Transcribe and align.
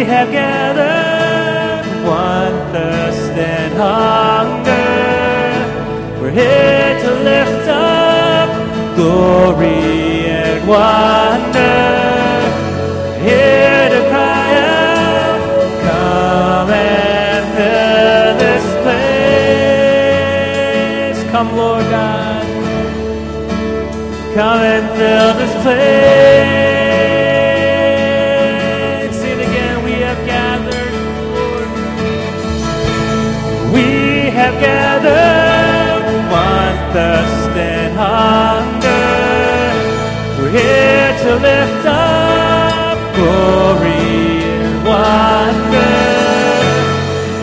we 0.00 0.06
have 0.06 0.30
gathered, 0.32 1.84
one 2.06 2.54
thirst 2.72 3.32
and 3.36 3.74
hunger. 3.74 4.72
We're 6.18 6.30
here 6.30 6.98
to 7.04 7.10
lift 7.30 7.68
up 7.68 8.48
glory 8.96 10.24
and 10.24 10.66
wonder. 10.66 11.84
Here 13.28 13.88
to 13.94 14.00
cry 14.08 14.48
out, 14.72 15.40
come 15.84 16.70
and 16.70 17.44
fill 17.58 18.32
this 18.46 18.66
place. 21.12 21.20
Come, 21.30 21.48
Lord 21.54 21.86
God, 21.90 22.42
come 24.34 24.62
and 24.62 24.88
fill 24.96 25.34
this 25.34 25.54
place. 25.62 26.29
thirst 36.92 37.54
and 37.56 37.92
hunger. 37.94 38.90
We're 40.38 40.50
here 40.50 41.12
to 41.24 41.30
lift 41.36 41.86
up 41.86 42.98
glory 43.14 44.42
and 44.64 44.76
wonder. 44.84 45.94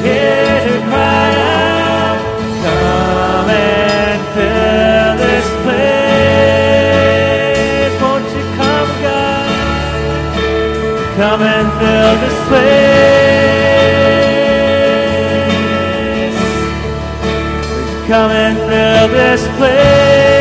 Here 0.04 0.58
to 0.68 0.74
cry 0.90 1.30
out, 1.64 2.20
come 2.66 3.50
and 3.50 4.20
fill 4.36 5.12
this 5.26 5.48
place. 5.64 5.96
Won't 8.02 8.28
you 8.36 8.44
come, 8.60 8.92
God? 9.06 9.50
Come 11.16 11.42
and 11.42 11.68
fill 11.80 12.14
this 12.24 12.38
place. 12.50 13.17
Come 18.08 18.32
and 18.32 18.58
fill 18.58 19.10
this 19.10 19.46
place. 19.58 20.37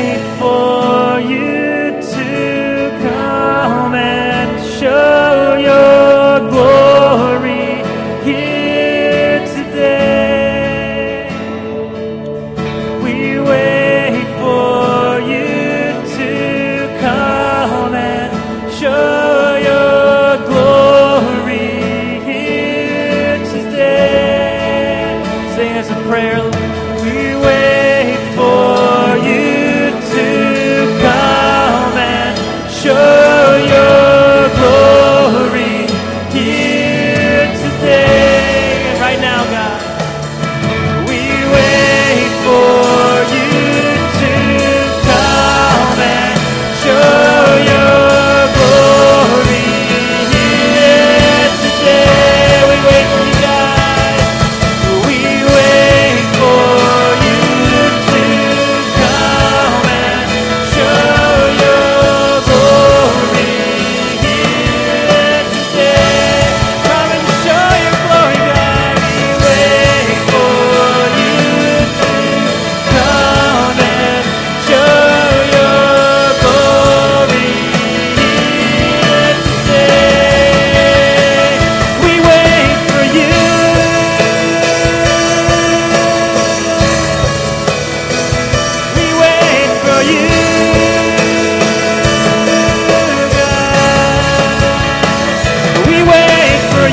faithful. 0.00 0.69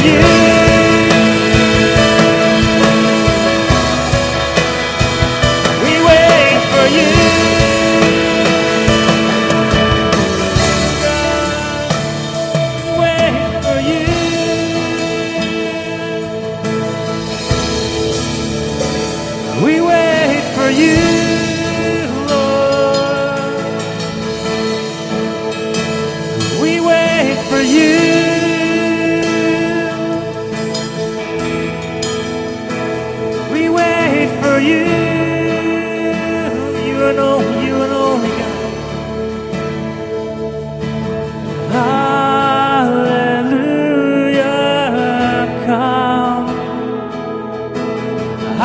you. 0.05 0.36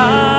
high. 0.03 0.32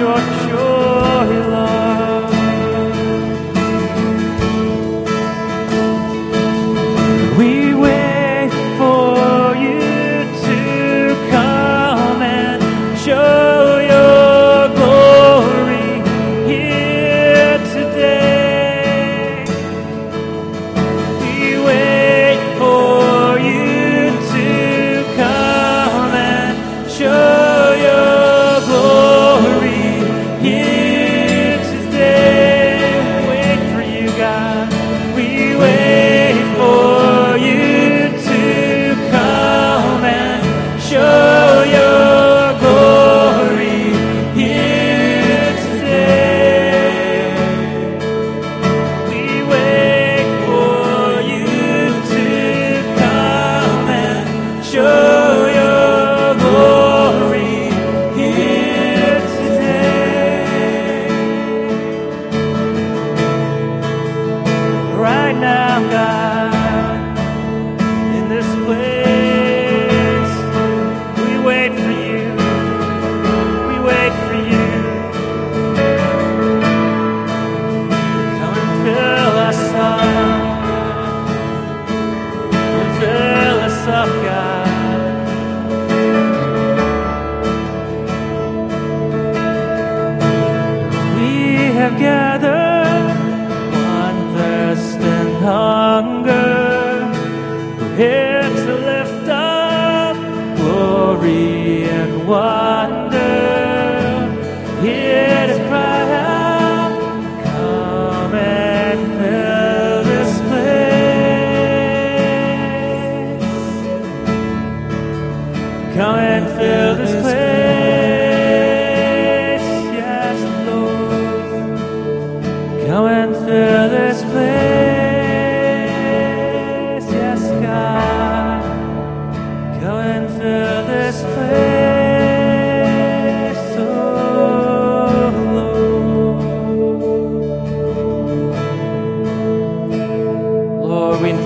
your 0.00 0.16
choice. 0.16 0.69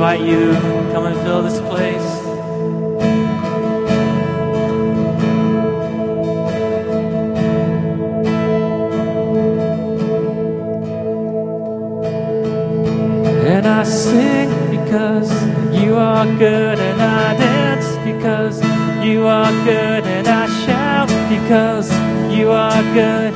Invite 0.04 0.28
you. 0.28 0.52
Come 0.92 1.06
and 1.06 1.16
fill 1.22 1.42
this 1.42 1.60
place. 1.60 2.10
And 13.46 13.66
I 13.66 13.82
sing 13.84 14.50
because 14.70 15.30
you 15.72 15.96
are 15.96 16.26
good, 16.38 16.78
and 16.78 17.00
I 17.00 17.36
dance 17.38 17.96
because 18.04 18.60
you 19.02 19.26
are 19.26 19.52
good, 19.64 20.04
and 20.04 20.28
I 20.28 20.46
shout 20.64 21.08
because 21.30 21.90
you 22.36 22.50
are 22.50 22.82
good. 22.92 23.32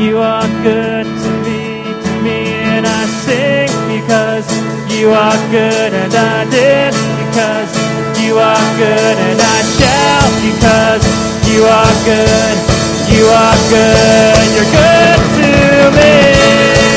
You 0.00 0.18
are 0.18 0.48
good 0.62 1.04
to 1.04 1.30
me, 1.44 1.82
to 2.04 2.22
me, 2.22 2.38
and 2.74 2.86
I 2.86 3.06
sing 3.06 3.70
because 3.94 4.59
you 5.00 5.08
are 5.12 5.40
good, 5.50 5.94
and 5.94 6.12
I 6.12 6.44
dance 6.50 7.00
because 7.16 7.72
you 8.20 8.36
are 8.36 8.66
good, 8.76 9.16
and 9.16 9.40
I 9.40 9.58
shout 9.80 10.32
because 10.44 11.04
you 11.48 11.64
are 11.64 11.94
good. 12.04 12.56
You 13.08 13.24
are 13.24 13.58
good. 13.72 14.44
You're 14.54 14.70
good 14.76 15.20
to 15.40 15.96
me. 15.96 16.89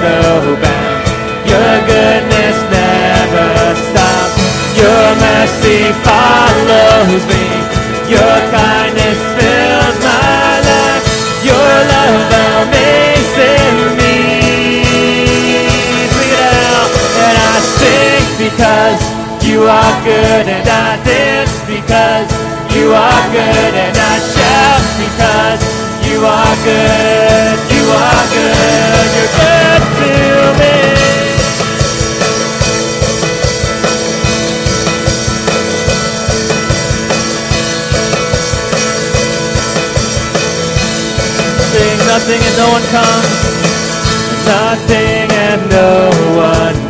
No 0.00 0.56
bounds. 0.56 1.10
Your 1.44 1.74
goodness 1.86 2.58
never 2.72 3.50
stops. 3.76 4.36
Your 4.80 5.06
mercy 5.20 5.92
follows 6.06 7.22
me. 7.28 7.44
Your 8.08 8.36
kindness 8.50 9.20
fills 9.36 9.96
my 10.00 10.60
life. 10.70 11.04
Your 11.44 11.72
love 11.92 12.32
amazes 12.64 13.92
me. 14.00 14.16
Sing 16.16 16.32
it 16.32 16.44
out, 16.64 16.90
and 17.26 17.36
I 17.36 17.54
sing 17.76 18.26
because 18.40 19.00
you 19.44 19.62
are 19.64 19.94
good, 20.04 20.46
and 20.48 20.68
I 20.68 20.96
dance 21.04 21.54
because 21.68 22.28
you 22.74 22.92
are 22.92 23.24
good, 23.36 23.74
and 23.84 23.96
I 23.96 24.14
shout 24.32 24.84
because 25.02 25.89
you 26.08 26.24
are 26.24 26.56
good. 26.64 27.58
You 27.74 27.84
are 27.90 28.24
good. 28.34 29.06
You're 29.16 29.32
good 29.38 29.82
to 29.98 30.10
me. 30.60 30.76
Sing 41.70 41.98
nothing 42.06 42.40
and 42.48 42.56
no 42.56 42.68
one 42.76 42.86
comes. 42.94 43.40
Nothing 44.46 45.30
and 45.30 45.70
no 45.70 46.10
one 46.36 46.89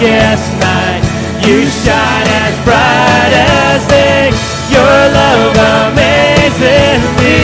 darkest 0.00 0.52
night, 0.60 1.02
you 1.46 1.66
shine 1.66 2.28
as 2.40 2.56
bright 2.64 3.32
as 3.36 3.86
day. 3.86 4.30
Your 4.72 4.96
love 5.12 5.56
amazes 5.92 7.04
me. 7.20 7.36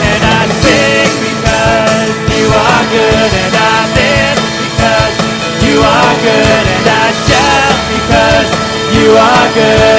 And 0.00 0.22
I 0.24 0.42
sing 0.64 1.12
because 1.28 2.14
you 2.32 2.46
are 2.48 2.84
good, 2.88 3.32
and 3.44 3.54
I 3.54 3.76
dance 3.92 4.44
because 4.64 5.14
you 5.68 5.76
are 5.84 6.14
good, 6.24 6.64
and 6.76 6.86
I 6.88 7.06
shout 7.28 7.76
because 7.92 8.48
you 8.96 9.08
are 9.12 9.54
good. 9.54 9.95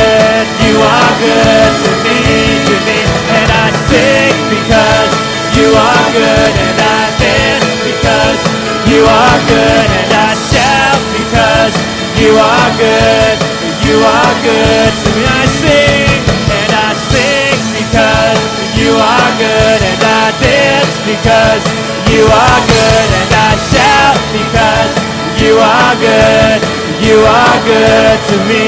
Good 14.43 14.91
to 15.03 15.09
me. 15.15 15.23
I 15.25 15.43
sing 15.45 16.21
and 16.57 16.71
I 16.73 16.89
sing 16.93 17.59
because 17.79 18.41
you 18.77 18.91
are 18.93 19.31
good, 19.41 19.79
and 19.89 20.01
I 20.03 20.25
dance 20.41 20.95
because 21.05 21.63
you 22.11 22.23
are 22.25 22.61
good, 22.69 23.07
and 23.19 23.31
I 23.33 23.51
shout 23.71 24.19
because 24.35 24.93
you 25.41 25.53
are 25.57 25.95
good. 25.97 26.59
You 27.07 27.17
are 27.23 27.59
good 27.65 28.19
to 28.29 28.37
me. 28.49 28.67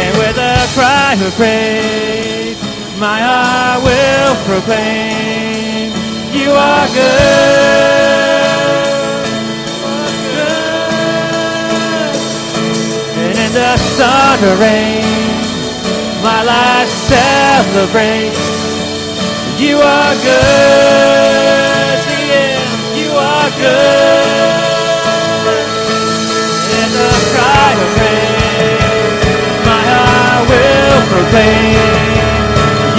And 0.00 0.12
with 0.20 0.36
a 0.38 0.56
cry 0.76 1.16
of 1.16 1.32
praise, 1.36 2.60
my 2.98 3.18
heart 3.20 3.82
will 3.84 4.34
proclaim 4.44 5.92
you 6.32 6.50
are 6.52 6.86
good. 6.88 8.15
The 13.56 13.76
sun 13.78 14.38
or 14.44 14.56
rain, 14.60 15.02
my 16.22 16.42
life 16.42 16.90
celebrates. 17.08 18.44
You 19.58 19.78
are 19.80 20.14
good. 20.28 22.00
It. 22.36 22.60
You 23.00 23.10
are 23.16 23.50
good. 23.64 24.56
In 26.80 26.88
the 26.98 27.12
cry 27.32 27.72
of 27.84 27.90
pain, 27.96 29.16
my 29.64 29.82
heart 29.90 30.42
will 30.50 31.00
proclaim. 31.12 31.80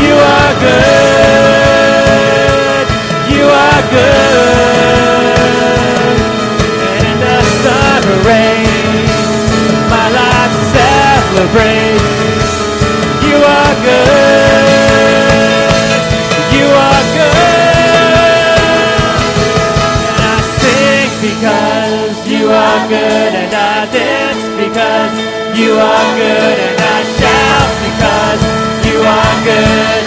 You 0.01 0.13
are 0.33 0.53
good. 0.59 0.96
Because 23.91 25.13
you 25.55 25.71
are 25.79 26.07
good, 26.19 26.57
and 26.59 26.79
I 26.81 26.99
shout 27.15 27.71
because 27.87 28.41
you 28.83 28.99
are 28.99 29.35
good. 29.47 30.03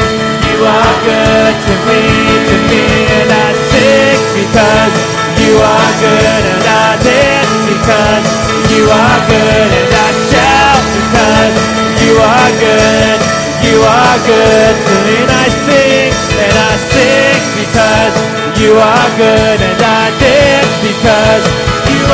You 0.52 0.58
are 0.68 0.96
good 1.06 1.54
to 1.64 1.74
me, 1.88 2.02
to 2.50 2.56
me, 2.68 2.84
and 3.08 3.30
I 3.32 3.48
sing 3.72 4.20
because 4.36 4.94
you 5.40 5.54
are 5.56 5.92
good, 5.96 6.44
and 6.52 6.66
I 6.68 6.88
dance 7.00 7.56
because 7.72 8.26
you 8.68 8.84
are 8.84 9.20
good, 9.32 9.70
and 9.80 9.92
I 9.96 10.08
shout 10.28 10.84
because 10.92 11.56
you 12.04 12.14
are 12.20 12.52
good. 12.60 13.18
You 13.64 13.78
are 13.80 14.18
good 14.28 14.76
to 14.76 14.94
me, 15.08 15.16
and 15.24 15.32
I 15.32 15.46
sing, 15.64 16.12
and 16.36 16.56
I 16.68 16.72
sing 16.90 17.40
because 17.56 18.14
you 18.60 18.72
are 18.76 19.08
good, 19.16 19.58
and 19.62 19.80
I 19.80 20.04
dance 20.20 20.74
because 20.84 21.44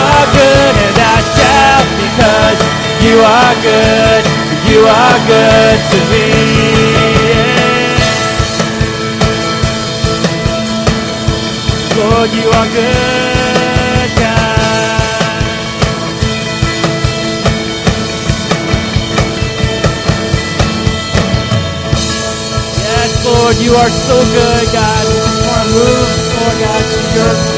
are 0.06 0.26
good, 0.38 0.74
and 0.86 0.96
I 1.14 1.16
shout 1.36 1.86
because 2.04 2.58
you 3.06 3.16
are 3.38 3.54
good. 3.68 4.22
You 4.70 4.80
are 4.82 5.18
good 5.30 5.78
to 5.92 5.98
me. 6.10 7.36
Lord, 11.98 12.30
you 12.32 12.48
are 12.50 12.68
good, 12.76 14.10
God. 14.20 15.42
Yes, 22.82 23.24
Lord, 23.24 23.56
you 23.56 23.72
are 23.74 23.90
so 23.90 24.16
good, 24.18 24.66
God. 24.72 25.04
We 25.06 25.16
just 25.24 25.40
want 25.46 25.62
to 25.62 25.74
move, 25.74 26.10
Lord 26.36 26.56
God, 26.62 26.82
to 26.92 27.00
your 27.16 27.55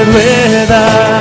God 0.00 1.19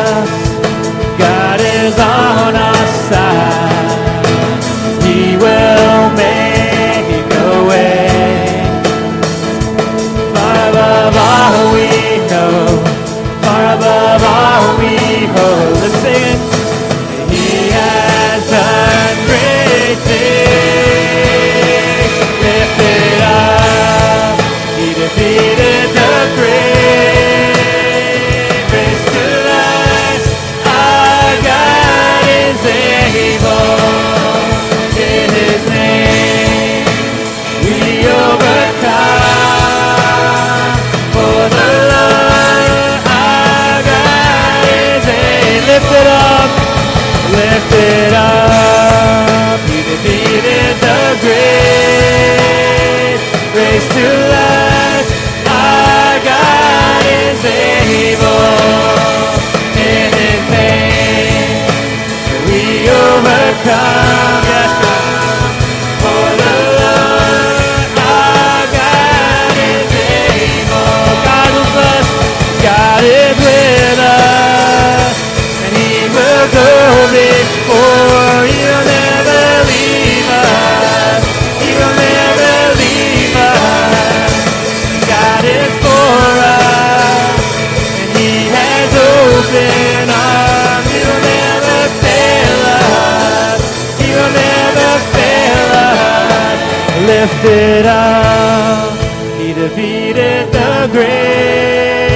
Lifted 97.30 97.86
up, 97.86 98.98
He 99.40 99.54
defeated 99.54 100.52
the 100.52 100.90
grave. 100.92 102.10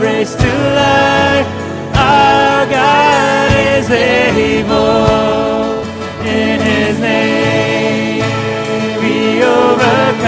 Raised 0.00 0.38
to 0.38 0.46
life, 0.46 1.48
our 1.96 2.66
God 2.66 3.50
is 3.74 3.90
able. 3.90 5.82
In 6.22 6.60
His 6.60 6.98
name, 7.00 8.24
we 9.00 9.42
overcome. 9.42 10.24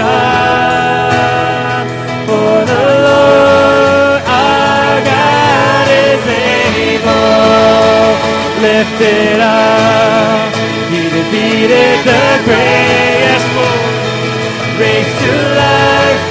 For 2.27 2.65
the 2.73 2.85
Lord, 3.07 4.21
our 4.25 5.01
God 5.13 5.87
is 5.87 6.25
able. 6.65 8.17
Lifted 8.59 9.39
up, 9.39 10.53
He 10.89 11.01
defeated 11.15 11.97
the 12.05 12.41
grave 12.43 12.87
brings 14.77 15.11
to 15.21 15.33
life. 15.57 16.21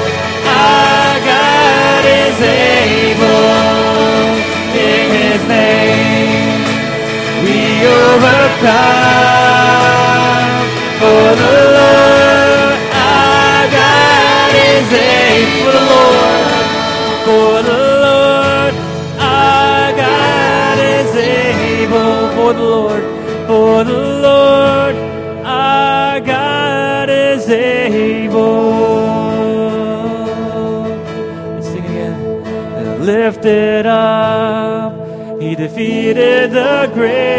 Our 0.46 1.18
God 1.30 2.04
is 2.22 2.38
able. 2.40 3.50
In 4.87 5.06
His 5.18 5.40
name, 5.50 6.62
we 7.42 7.59
overcome. 8.06 8.87
For 11.00 11.28
the 11.42 11.54
Lord, 11.76 12.78
our 13.11 13.62
God 13.78 14.52
is 14.70 14.88
able. 14.94 15.66
For 15.66 15.72
the 15.78 15.85
Lord, 15.92 16.54
for 17.26 17.54
the 17.68 17.80
Lord, 18.06 18.74
our 19.18 19.87
God 20.04 20.78
is 20.78 21.11
able. 21.16 22.14
For 22.37 22.50
the 22.54 22.62
Lord, 22.62 23.02
for 23.48 23.85
the 23.85 23.92
Lord. 23.92 24.26
defeated 35.77 36.53
the 36.53 36.91
grave. 36.95 37.36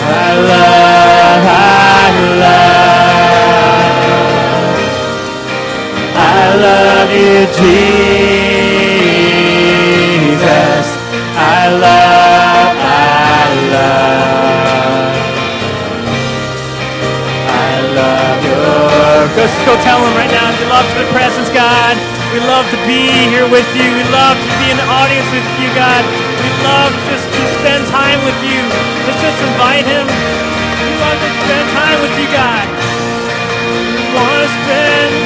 I 0.00 0.28
love, 0.52 1.44
I 1.46 1.48
love, 2.44 3.84
I 6.16 6.56
love 6.66 7.10
you, 7.12 7.46
Jesus. 7.58 8.23
Let's 19.44 19.60
just 19.60 19.68
go 19.68 19.76
tell 19.84 20.00
him 20.00 20.16
right 20.16 20.32
now. 20.32 20.56
We 20.56 20.64
love 20.72 20.88
the 20.96 21.04
presence, 21.12 21.52
God. 21.52 21.92
We 22.32 22.40
love 22.48 22.64
to 22.72 22.80
be 22.88 23.12
here 23.28 23.44
with 23.44 23.68
you. 23.76 23.84
We 23.92 24.00
love 24.08 24.40
to 24.40 24.50
be 24.56 24.72
in 24.72 24.78
the 24.80 24.88
audience 24.88 25.28
with 25.36 25.44
you, 25.60 25.68
God. 25.76 26.00
We 26.40 26.48
love 26.64 26.88
just 27.12 27.28
to 27.28 27.42
spend 27.60 27.84
time 27.92 28.24
with 28.24 28.40
you. 28.40 28.64
Let's 29.04 29.20
just 29.20 29.36
invite 29.44 29.84
him. 29.84 30.08
We 30.08 30.96
love 30.96 31.20
to 31.20 31.30
spend 31.44 31.66
time 31.76 31.98
with 32.00 32.14
you, 32.16 32.28
God. 32.32 32.64
We 33.68 34.04
want 34.16 34.48
to 34.48 34.50
spend 34.64 35.23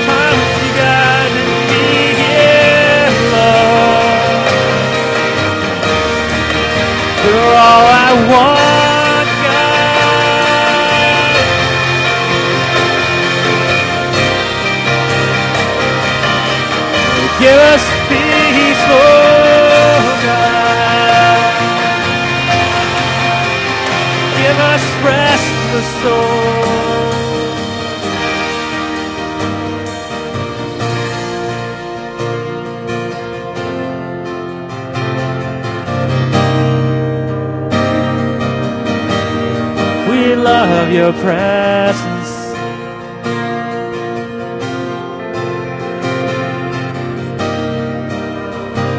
love 40.88 40.94
your 40.94 41.12
presence. 41.22 42.48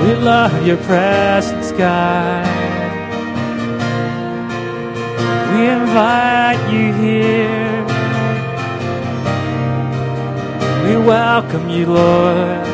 We 0.04 0.15
love 0.15 0.67
your 0.67 0.78
presence, 0.78 1.71
God. 1.71 2.45
We 5.54 5.67
invite 5.67 6.71
you 6.71 6.93
here. 6.93 7.86
We 10.86 11.06
welcome 11.06 11.69
you, 11.69 11.88
Lord. 11.88 12.67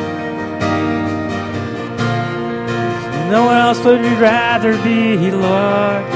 Nowhere 3.30 3.58
else 3.58 3.82
would 3.84 4.00
we 4.02 4.14
rather 4.16 4.72
be, 4.84 5.30
Lord, 5.30 6.15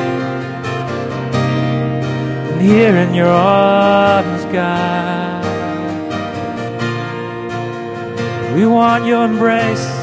here 2.60 2.96
in 2.96 3.14
your 3.14 3.26
arms, 3.26 4.44
God. 4.52 5.44
We 8.54 8.66
want 8.66 9.06
your 9.06 9.24
embrace. 9.24 10.00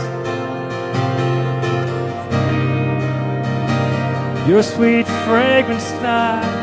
your 4.48 4.63
sweet 4.63 5.06
fragrance 5.26 5.91
now. 6.02 6.57